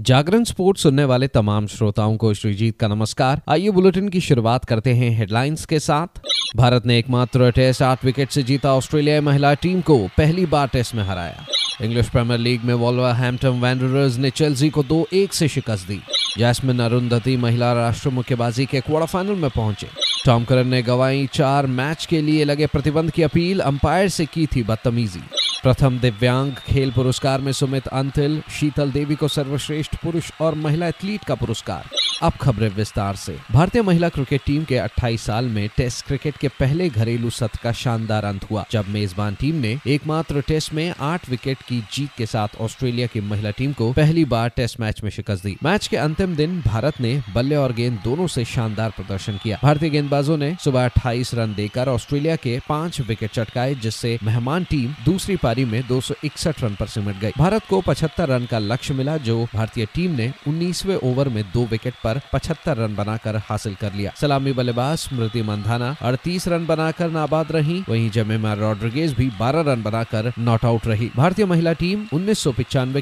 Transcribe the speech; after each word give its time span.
जागरण 0.00 0.44
sports 0.44 0.82
सुनने 0.82 1.04
वाले 1.04 1.28
तमाम 1.28 1.66
श्रोताओं 1.66 2.16
को 2.16 2.34
श्रीजीत 2.34 2.78
का 2.78 2.88
नमस्कार। 2.88 3.40
आइए 3.48 3.70
बुलेटिन 3.70 4.08
की 4.08 4.20
शुरुआत 4.20 4.64
करते 4.64 4.92
हैं 4.92 5.10
हेडलाइंस 5.10 5.64
के 5.66 5.78
साथ। 5.78 6.20
भारत 6.56 6.86
ने 6.86 6.98
एकमात्र 6.98 7.50
टेस्ट 7.50 7.82
आठ 7.82 8.04
विकेट 8.04 8.30
से 8.30 8.42
जीता 8.42 8.74
ऑस्ट्रेलियाई 8.74 9.20
महिला 9.20 9.54
टीम 9.54 9.80
को 9.80 9.98
पहली 10.16 10.46
बार 10.46 10.68
टेस्ट 10.68 10.94
में 10.94 11.02
हराया। 11.04 11.46
इंग्लिश 11.82 12.08
प्रीमियर 12.08 12.40
लीग 12.40 12.64
में 12.64 12.74
वॉल्वा 12.74 13.12
हैम्पटन 13.12 13.48
वैंडरर्स 13.48 14.16
ने 14.16 14.30
चेल्सी 14.30 14.70
को 14.70 14.82
दो 14.82 15.06
एक 15.12 15.34
से 15.34 15.48
शिकस्त 15.48 15.88
दी। 15.88 16.00
जैस्मिन 16.38 16.78
अरुंधति 16.78 17.36
महिला 17.36 17.72
राष्ट्र 17.72 18.08
मुक्केबाजी 18.08 18.66
के 18.66 18.80
क्वार्टर 18.80 19.06
फाइनल 19.06 19.34
में 19.34 19.50
पहुँचे। 19.50 19.88
टॉम 20.26 20.44
करन 20.44 20.68
ने 20.68 20.82
गवाई 20.82 21.28
चार 21.32 21.66
मैच 21.66 22.06
के 22.06 22.22
लिए 22.22 22.44
लगे 22.44 22.66
प्रतिबंध 22.66 23.10
की 23.10 23.22
अपील, 23.22 23.60
अंपायर 23.60 24.08
से 24.08 24.26
की 24.26 24.46
थी 24.46 24.62
बदतमीजी। 24.62 25.20
प्रथम 25.62 25.98
दिव्यांग 25.98 26.52
खेल 26.52 26.90
पुरस्कार 26.90 27.40
में 27.40 27.52
सुमित 27.52 27.86
अंतिल, 27.86 28.42
शीतल 28.60 28.90
देवी 28.90 29.14
को 29.14 29.28
सर्वश्रेष्ठ 29.28 29.96
पुरुष 29.96 30.30
और 30.40 30.54
महिला 30.54 30.86
एथलीट 30.86 31.24
का 31.24 31.34
पुरस्कार। 31.34 31.88
अब 32.22 32.32
खबरें 32.32 32.68
विस्तार 32.68 33.16
से। 33.16 33.38
भारतीय 33.52 33.82
महिला 33.82 34.08
क्रिकेट 34.08 34.40
टीम 34.46 34.64
के 34.64 34.76
28 34.78 35.22
साल 35.22 35.44
में 35.44 35.68
टेस्ट 35.76 36.06
क्रिकेट 36.06 36.36
के 36.36 36.48
पहले 36.48 36.88
घरेलू 36.88 37.30
सत्र 37.30 37.60
का 37.62 37.72
शानदार 37.72 38.24
अंत 38.24 38.50
हुआ, 38.50 38.64
जब 38.70 38.88
मेजबान 38.88 39.34
टीम 39.34 39.54
ने 39.54 39.78
एकमात्र 39.86 40.40
टेस्ट 40.40 40.74
में 40.74 40.94
आठ 41.00 41.30
विकेट 41.30 41.58
की 41.68 41.80
जीत 41.92 42.10
के 42.18 42.26
साथ 42.26 42.48
ऑस्ट्रेलिया 42.60 43.06
की 43.06 43.20
महिला 43.20 43.50
टीम 43.50 43.72
को 43.72 43.92
पहली 43.92 44.24
बार 44.24 44.48
टेस्ट 44.48 44.80
मैच 44.80 45.02
में 45.02 45.10
शिकस्त 45.10 45.44
दी। 45.44 45.56
मैच 45.64 45.86
के 45.86 45.96
अंतिम 45.96 46.36
दिन 46.36 46.62
भारत 46.66 47.00
ने 47.00 47.22
बल्ले 47.34 47.56
और 47.56 47.72
गेंद 47.72 48.00
दोनों 48.04 48.26
से 48.26 48.44
शानदार 48.44 48.90
प्रदर्शन 48.90 49.38
किया। 49.42 49.58
भारतीय 49.62 49.90
गेंदबाजों 49.90 50.36
ने 50.36 50.56
सुबह 50.64 50.84
अट्ठाईस 50.84 51.34
रन 51.34 51.54
देकर 51.54 51.88
ऑस्ट्रेलिया 51.88 52.36
के 52.36 52.60
पाँच 52.68 53.00
विकेट 53.00 53.30
चटकाए, 53.30 53.74
जिससे 53.74 54.18
मेहमान 54.22 54.64
टीम 54.64 54.94
दूसरी 55.04 55.36
पारी 55.48 55.64
में 55.64 55.82
दो 55.88 56.00
सौ 56.00 56.14
इकसठ 56.24 56.62
रन 56.64 56.74
पर 56.74 56.86
सिमट 56.86 57.20
गई। 57.20 57.32
भारत 57.38 57.62
को 57.68 57.80
पचहत्तर 57.80 58.28
रन 58.28 58.46
का 58.46 58.58
लक्ष्य 58.58 58.94
मिला, 58.94 59.16
जो 59.18 59.36
भारतीय 59.54 59.86
टीम 59.94 60.16
ने 60.16 60.32
उन्नीसवे 60.48 60.96
ओवर 61.04 61.28
में 61.28 61.42
दो 61.54 61.64
विकेट 61.66 61.94
पर 62.04 62.20
पचहत्तर 62.32 62.76
रन 62.76 62.94
बनाकर 62.94 63.36
हासिल 63.44 63.74
कर 63.74 63.92
लिया। 63.92 64.12
सलामी 64.20 64.52
बल्लेबाज 64.52 64.98
स्मृति 64.98 65.42
मंधाना 65.42 65.94
अड़तीस 66.02 66.48
रन 66.48 66.66
बनाकर 66.66 67.10
नाबाद 67.10 67.52
रही। 67.52 67.82
वहीं 67.88 68.10
जमेमा 68.10 68.52
रॉड्रिगेज 68.54 69.12
भी 69.12 69.28
12 69.38 69.64
रन 69.66 69.82
बनाकर 69.82 70.32
नॉट 70.38 70.64
आउट 70.64 70.86
रही। 70.86 71.10
भारतीय 71.16 71.46
महिला 71.46 71.72
टीम 71.72 72.06
उन्नीस 72.12 72.44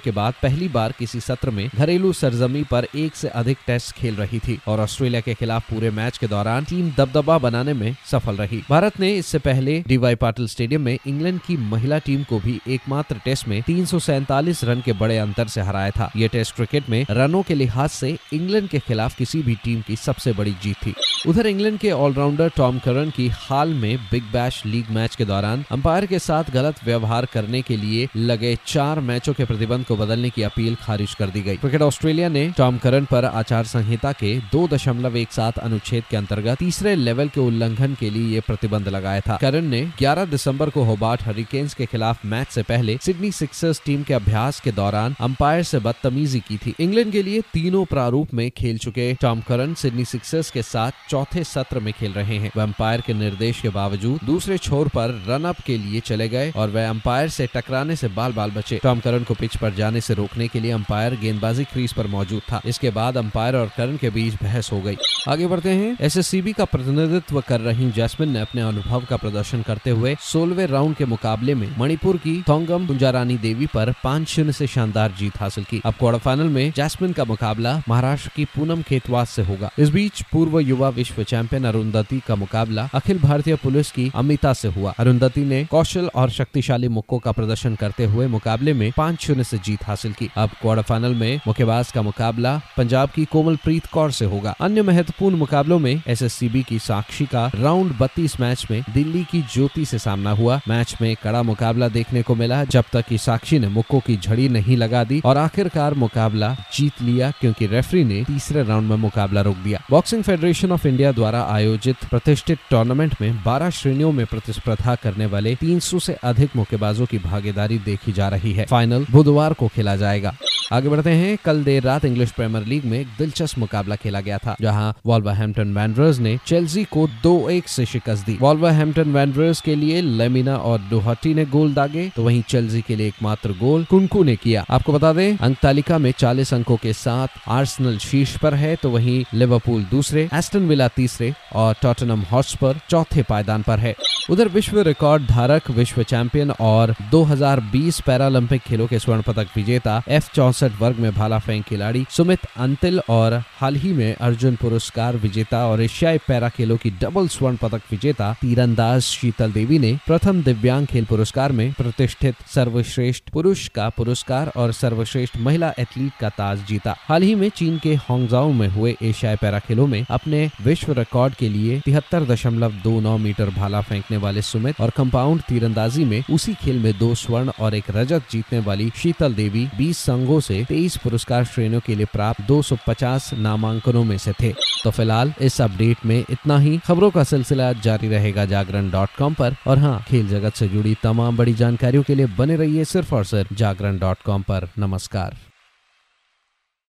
के 0.04 0.10
बाद 0.10 0.34
पहली 0.42 0.68
बार 0.68 0.92
किसी 0.98 1.20
सत्र 1.20 1.50
में 1.50 1.68
घरेलू 1.68 2.12
सरजमी 2.12 2.62
पर 2.64 2.86
एक 2.96 3.16
से 3.16 3.28
अधिक 3.34 3.58
टेस्ट 3.66 3.94
खेल 3.96 4.14
रही 4.14 4.38
थी 4.38 4.58
और 4.68 4.80
ऑस्ट्रेलिया 4.80 5.20
के 5.20 5.34
खिलाफ 5.34 5.70
पूरे 5.70 5.90
मैच 5.90 6.18
के 6.18 6.26
दौरान 6.26 6.64
टीम 6.64 6.90
दबदबा 6.98 7.38
बनाने 7.38 7.72
में 7.72 7.94
सफल 8.10 8.36
रही। 8.36 8.62
भारत 8.70 9.00
ने 9.00 9.10
इससे 9.16 9.38
पहले 9.40 9.82
डीवाई 9.88 10.14
पाटिल 10.14 10.46
स्टेडियम 10.48 10.82
में 10.82 10.98
इंग्लैंड 11.06 11.40
की 11.40 11.56
महिला 11.66 11.98
टीम 11.98 12.22
को 12.22 12.35
भी 12.40 12.60
एकमात्र 12.68 13.20
टेस्ट 13.24 13.48
में 13.48 13.62
तीन 13.62 13.84
सौ 13.84 13.98
सैंतालीस 13.98 14.64
रन 14.64 14.80
के 14.80 14.92
बड़े 14.92 15.18
अंतर 15.18 15.46
से 15.46 15.60
हराया 15.60 15.90
था। 15.90 16.10
ये 16.16 16.28
टेस्ट 16.28 16.54
क्रिकेट 16.54 16.88
में 16.90 17.06
रनों 17.10 17.42
के 17.42 17.54
लिहाज 17.54 17.90
से 17.90 18.16
इंग्लैंड 18.32 18.68
के 18.68 18.78
खिलाफ 18.78 19.16
किसी 19.16 19.42
भी 19.42 19.54
टीम 19.54 19.80
की 19.80 19.96
सबसे 19.96 20.32
बड़ी 20.32 20.54
जीत 20.62 20.76
थी। 20.76 20.94
उधर 21.28 21.46
इंग्लैंड 21.46 21.78
के 21.78 21.90
ऑलराउंडर 21.90 22.50
टॉम 22.56 22.78
करन 22.78 23.10
की 23.10 23.28
हाल 23.28 23.74
में 23.74 23.96
बिग 24.10 24.22
बैश 24.22 24.62
लीग 24.66 24.90
मैच 24.90 25.16
के 25.16 25.24
दौरान 25.24 25.64
अंपायर 25.70 26.06
के 26.06 26.18
साथ 26.18 26.50
गलत 26.50 26.84
व्यवहार 26.84 27.26
करने 27.26 27.62
के 27.62 27.76
लिए 27.76 28.08
लगे 28.16 28.56
चार 28.66 29.00
मैचों 29.00 29.32
के 29.32 29.44
प्रतिबंध 29.44 29.84
को 29.84 29.96
बदलने 29.96 30.30
की 30.30 30.42
अपील 30.42 30.74
खारिज 30.74 31.14
कर 31.14 31.26
दी 31.26 31.40
गई। 31.40 31.56
क्रिकेट 31.56 31.82
ऑस्ट्रेलिया 31.82 32.28
ने 32.28 32.48
टॉम 32.56 32.78
करन 32.78 33.04
पर 33.04 33.24
आचार 33.24 33.64
संहिता 33.64 34.12
के 34.12 34.36
दो 34.52 34.66
दशमलव 34.68 35.16
एक 35.16 35.32
सात 35.32 35.58
अनुच्छेद 35.58 36.04
के 36.10 36.16
अंतर्गत 36.16 36.58
तीसरे 36.58 36.94
लेवल 36.94 37.28
के 37.28 37.40
उल्लंघन 37.40 37.94
के 37.94 38.10
लिए 38.10 38.34
ये 38.34 38.40
प्रतिबंध 38.40 38.88
लगाया 38.88 39.20
था। 39.20 39.36
करन 39.36 39.64
ने 39.64 39.82
11 39.98 40.24
दिसंबर 40.24 40.70
को 40.70 40.84
होबार्ट 40.84 41.22
हरिकेन्स 41.22 41.74
के 41.74 41.86
खिलाफ 41.86 42.25
मैच 42.26 42.48
से 42.48 42.62
पहले 42.62 42.98
सिडनी 43.02 43.30
सिक्सर्स 43.32 43.80
टीम 43.84 44.02
के 44.02 44.14
अभ्यास 44.14 44.60
के 44.60 44.72
दौरान 44.72 45.14
अंपायर 45.20 45.62
से 45.62 45.78
बदतमीजी 45.78 46.40
की 46.40 46.56
थी। 46.56 46.74
इंग्लैंड 46.80 47.12
के 47.12 47.22
लिए 47.22 47.40
तीनों 47.52 47.84
प्रारूप 47.84 48.34
में 48.34 48.50
खेल 48.50 48.78
चुके 48.78 49.12
टॉम 49.14 49.40
करन 49.40 49.74
सिडनी 49.74 50.04
सिक्सर्स 50.04 50.50
के 50.50 50.62
साथ 50.62 50.92
चौथे 51.10 51.44
सत्र 51.44 51.80
में 51.80 51.92
खेल 51.92 52.12
रहे 52.12 52.38
हैं। 52.38 52.50
वह 52.56 52.62
अंपायर 52.62 53.00
के 53.00 53.14
निर्देश 53.14 53.60
के 53.60 53.68
बावजूद 53.68 54.20
दूसरे 54.26 54.58
छोर 54.58 54.88
पर 54.88 55.10
रन 55.28 55.44
अप 55.44 55.60
के 55.66 55.76
लिए 55.78 56.00
चले 56.00 56.28
गए 56.28 56.50
और 56.56 56.70
वह 56.70 56.88
अंपायर 56.88 57.28
से 57.28 57.48
टकराने 57.54 57.96
से 57.96 58.08
बाल 58.08 58.32
बाल 58.32 58.50
बचे। 58.50 58.80
टॉम 58.82 59.00
करन 59.00 59.24
को 59.24 59.34
पिच 59.34 59.56
पर 59.56 59.74
जाने 59.74 60.00
से 60.00 60.14
रोकने 60.14 60.48
के 60.48 60.60
लिए 60.60 60.70
अंपायर 60.70 61.16
गेंदबाजी 61.16 61.64
क्रीज 61.64 61.92
पर 61.92 62.06
मौजूद 62.06 62.42
था। 62.42 62.60
इसके 62.66 62.90
बाद 62.90 63.16
अंपायर 63.16 63.56
और 63.56 63.70
करन 63.76 63.96
के 63.96 64.10
बीच 64.10 64.34
बहस 64.42 64.72
हो 64.72 64.80
गई। 64.80 64.96
आगे 65.28 65.46
बढ़ते 65.46 65.70
हैं। 65.70 65.96
एसएससीबी 66.00 66.52
का 66.52 66.64
प्रतिनिधित्व 66.64 67.40
कर 67.40 67.60
रही 67.60 67.90
जैस्मिन 67.90 68.30
ने 68.30 68.40
अपने 68.40 68.62
अनुभव 68.62 69.04
का 69.04 69.16
प्रदर्शन 69.16 69.62
करते 69.62 69.90
हुए 69.90 70.16
सोलवे 70.22 70.66
राउंड 70.66 70.96
के 70.96 71.04
मुकाबले 71.04 71.54
में 71.54 71.68
मणिपुर 71.78 72.15
की 72.16 72.42
थोंगम 72.48 72.86
पुंजारानी 72.86 73.36
देवी 73.38 73.66
पर 73.66 73.92
पाँच 74.04 74.28
शून्य 74.28 74.52
से 74.52 74.66
शानदार 74.66 75.12
जीत 75.18 75.40
हासिल 75.40 75.64
की। 75.64 75.80
अब 75.84 75.94
क्वार्टर 75.94 76.18
फाइनल 76.18 76.48
में 76.48 76.72
जैस्मिन 76.76 77.12
का 77.12 77.24
मुकाबला 77.24 77.82
महाराष्ट्र 77.88 78.30
की 78.36 78.44
पूनम 78.44 78.82
खेतवास 78.82 79.30
से 79.30 79.42
होगा। 79.42 79.70
इस 79.78 79.88
बीच 79.88 80.22
पूर्व 80.22 80.58
युवा 80.60 80.88
विश्व 80.88 81.22
चैंपियन 81.22 81.64
अरुंधति 81.64 82.20
का 82.26 82.34
मुकाबला 82.34 82.88
अखिल 82.94 83.18
भारतीय 83.18 83.56
पुलिस 83.56 83.90
की 83.90 84.10
अमिता 84.14 84.52
से 84.52 84.68
हुआ। 84.68 84.94
अरुंधति 84.98 85.40
ने 85.40 85.64
कौशल 85.64 86.10
और 86.14 86.30
शक्तिशाली 86.30 86.88
मुक्कों 86.88 87.18
का 87.18 87.32
प्रदर्शन 87.32 87.74
करते 87.74 88.04
हुए 88.04 88.26
मुकाबले 88.26 88.72
में 88.72 88.90
पाँच 88.96 89.20
शून्य 89.20 89.44
से 89.44 89.58
जीत 89.58 89.84
हासिल 89.84 90.12
की। 90.12 90.30
अब 90.36 90.50
क्वार्टर 90.60 90.82
फाइनल 90.82 91.14
में 91.14 91.40
मुक्केबाज 91.46 91.92
का 91.92 92.02
मुकाबला 92.02 92.60
पंजाब 92.76 93.10
की 93.10 93.24
कोमल 93.24 93.56
प्रीत 93.56 93.86
कौर 93.86 94.10
से 94.10 94.24
होगा। 94.24 94.54
अन्य 94.60 94.82
महत्वपूर्ण 94.82 95.36
मुकाबलों 95.36 95.78
में 95.78 96.02
एसएससीबी 96.06 96.62
की 96.62 96.78
साक्षी 96.78 97.26
का 97.26 97.50
राउंड 97.54 97.98
बत्तीस 97.98 98.40
मैच 98.40 98.66
में 98.70 98.82
दिल्ली 98.94 99.24
की 99.24 99.40
ज्योति 99.52 99.84
से 99.84 99.98
सामना 99.98 100.30
हुआ। 100.30 100.60
मैच 100.68 100.94
में 101.02 101.14
कड़ा 101.22 101.42
मुकाबला 101.42 101.88
देखने 102.06 102.22
को 102.22 102.34
मिला 102.34 102.62
जब 102.64 102.84
तक 102.92 103.06
की 103.06 103.16
साक्षी 103.18 103.58
ने 103.58 103.68
मुक्को 103.68 103.98
की 104.00 104.16
झड़ी 104.16 104.48
नहीं 104.48 104.76
लगा 104.76 105.02
दी 105.04 105.20
और 105.24 105.36
आखिरकार 105.36 105.94
मुकाबला 105.94 106.54
जीत 106.74 107.02
लिया 107.02 107.30
क्योंकि 107.30 107.66
रेफरी 107.66 108.04
ने 108.04 108.22
तीसरे 108.24 108.62
राउंड 108.62 108.90
में 108.90 108.96
मुकाबला 108.96 109.40
रोक 109.40 109.56
दिया। 109.56 109.80
बॉक्सिंग 109.90 110.22
फेडरेशन 110.22 110.72
ऑफ़ 110.72 110.86
इंडिया 110.88 111.12
द्वारा 111.12 111.42
आयोजित 111.50 112.04
प्रतिष्ठित 112.10 112.58
टूर्नामेंट 112.70 113.14
में 113.20 113.42
12 113.44 113.70
श्रेणियों 113.70 114.12
में 114.12 114.24
प्रतिस्पर्धा 114.26 114.94
करने 114.94 115.26
वाले 115.26 115.54
300 115.54 115.98
से 115.98 116.12
अधिक 116.24 116.56
मुक्केबाजों 116.56 117.06
की 117.06 117.18
भागीदारी 117.18 117.78
देखी 117.78 118.12
जा 118.12 118.28
रही 118.28 118.52
है। 118.52 118.66
फाइनल 118.66 119.06
बुधवार 119.10 119.52
को 119.52 119.68
खेला 119.68 119.96
जाएगा। 119.96 120.34
आगे 120.72 120.88
बढ़ते 120.88 121.10
हैं। 121.10 121.36
कल 121.44 121.62
देर 121.64 121.82
रात 121.82 122.04
इंग्लिश 122.04 122.30
प्रीमियर 122.30 122.64
लीग 122.66 122.84
में 122.84 122.98
एक 123.00 123.06
दिलचस्प 123.18 123.58
मुकाबला 123.58 123.96
खेला 123.96 124.20
गया 124.20 124.38
था, 124.38 124.54
जहाँ 124.60 124.94
वॉल्वरहैम्पटन 125.06 125.74
वैंडरर्स 125.74 126.18
ने 126.18 126.36
चेल्सी 126.46 126.84
को 126.84 127.06
दो 127.22 127.48
एक 127.50 127.68
से 127.68 127.84
शिकस्त 127.86 128.26
दी। 128.26 128.36
वॉल्वरहैम्पटन 128.40 129.12
वैंडरर्स 129.12 129.60
के 129.60 129.74
लिए 129.74 130.00
लेमिना 130.02 130.56
और 130.56 130.80
डोहटी 130.90 131.34
ने 131.34 131.44
गोल 131.46 131.74
दागे 131.74 132.08
तो 132.16 132.24
वहीं 132.24 132.42
चेल्सी 132.48 132.82
के 132.82 132.96
लिए 132.96 133.08
एकमात्र 133.08 133.52
गोल 133.60 133.84
कुंकू 133.84 134.22
ने 134.24 134.36
किया। 134.36 134.64
आपको 134.70 134.92
बता 134.92 135.12
दें 135.12 135.36
अंक 135.36 135.58
तालिका 135.62 135.98
में 135.98 136.10
40 136.12 136.52
अंकों 136.54 136.76
के 136.76 136.92
साथ 136.94 137.38
आर्सनल 137.48 137.98
शीर्ष 137.98 138.36
पर 138.38 138.54
है 138.54 138.74
तो 138.76 138.90
वहीं 138.90 139.24
लिवरपूल 139.34 139.84
दूसरे, 139.84 140.28
एस्टन 140.34 140.66
विला 140.68 140.88
तीसरे 140.88 141.32
और 141.54 141.74
टॉटनम 141.82 142.22
हॉटस्पर 142.32 142.80
चौथे 142.90 143.22
पायदान 143.22 143.62
पर 143.62 143.78
है। 143.78 143.94
उधर 144.30 144.48
विश्व 144.48 144.80
रिकॉर्ड 144.82 145.26
धारक, 145.26 145.70
विश्व 145.70 146.02
चैंपियन 146.02 146.50
और 146.50 146.94
2020 147.10 148.00
पैरालंपिक 148.00 148.62
खेलों 148.62 148.86
के 148.86 148.98
स्वर्ण 148.98 149.22
पदक 149.22 149.56
विजेता 149.56 150.02
एफ़ 150.08 150.30
चौसठ 150.56 150.80
वर्ग 150.80 150.98
में 150.98 151.12
भाला 151.14 151.38
फेंक 151.38 151.64
खिलाड़ी 151.64 152.04
सुमित 152.10 152.46
अंतिल 152.56 153.00
और 153.08 153.34
हाल 153.60 153.76
ही 153.76 153.92
में 153.92 154.14
अर्जुन 154.14 154.54
पुरस्कार 154.56 155.16
विजेता 155.16 155.58
और 155.66 155.80
एशियाई 155.82 156.18
पैरा 156.18 156.48
खेलों 156.48 156.76
की 156.76 156.90
डबल 157.00 157.28
स्वर्ण 157.28 157.56
पदक 157.56 157.82
विजेता 157.90 158.32
तीरंदाज 158.40 159.02
शीतल 159.02 159.52
देवी 159.52 159.78
ने 159.78 159.92
प्रथम 160.06 160.42
दिव्यांग 160.42 160.86
खेल 160.86 161.04
पुरस्कार 161.04 161.52
में 161.52 161.72
प्रतिष्ठित 161.72 162.36
सर्वश्रेष्ठ 162.54 163.30
पुरुष 163.30 163.66
का 163.68 163.88
पुरस्कार 163.88 164.50
और 164.56 164.72
सर्वश्रेष्ठ 164.72 165.36
महिला 165.38 165.72
एथलीट 165.78 166.12
का 166.20 166.28
ताज 166.38 166.64
जीता। 166.68 166.96
हाल 167.08 167.22
ही 167.22 167.34
में 167.34 167.48
चीन 167.56 167.78
के 167.78 167.94
होंगजाओ 168.08 168.52
में 168.52 168.66
हुए 168.68 168.96
एशियाई 169.02 169.36
पैरा 169.36 169.58
खेलों 169.58 169.86
में 169.86 170.04
अपने 170.10 170.48
विश्व 170.64 170.92
रिकॉर्ड 170.92 171.34
के 171.34 171.48
लिए 171.48 171.80
तिहत्तर 171.80 172.24
दशमलव 172.24 172.80
दो 172.84 172.98
नौ 173.00 173.16
मीटर 173.18 173.50
भाला 173.50 173.80
फेंकने 173.82 174.16
वाले 174.16 174.42
सुमित 174.42 174.80
और 174.80 174.90
कंपाउंड 174.96 175.42
तीरंदाजी 175.48 176.04
में 176.04 176.22
उसी 176.30 176.54
खेल 176.54 176.78
में 176.78 176.92
दो 176.98 177.14
स्वर्ण 177.14 177.52
और 177.60 177.74
एक 177.74 177.90
रजत 177.96 178.32
जीतने 178.32 178.58
वाली 178.60 178.90
शीतल 178.96 179.34
देवी 179.34 179.68
20 179.78 180.04
संघों 180.06 180.40
से 180.46 180.64
23 180.64 180.96
पुरस्कार 180.96 181.44
श्रेणियों 181.44 181.80
के 181.86 181.94
लिए 181.94 182.06
प्राप्त 182.06 182.40
250 182.40 183.30
नामांकनों 183.34 184.04
में 184.04 184.18
से 184.18 184.32
थे। 184.32 184.52
तो 184.84 184.90
फ़िलहाल 184.90 185.32
इस 185.40 185.60
अपडेट 185.60 185.96
में 186.06 186.24
इतना 186.30 186.58
ही। 186.58 186.78
खबरों 186.78 187.10
का 187.10 187.24
सिलसिला 187.24 187.72
जारी 187.72 188.08
रहेगा 188.08 188.44
जागरण 188.44 188.90
डॉट 188.90 189.08
कॉम 189.18 189.34
पर। 189.34 189.56
और 189.66 189.78
हाँ 189.78 190.04
खेल 190.08 190.28
जगत 190.28 190.54
से 190.54 190.68
जुड़ी 190.68 190.96
तमाम 191.02 191.36
बड़ी 191.36 191.54
जानकारियों 191.54 192.02
के 192.02 192.14
लिए 192.14 192.26
बने 192.26 192.56
रहिए 192.56 192.84
सिर्फ़ 192.84 193.14
और 193.14 193.24
सिर्फ़ 193.24 193.54
जागरण 193.54 193.98
डॉट 193.98 194.18
कॉम 194.26 194.44
नमस्कार। 194.78 195.36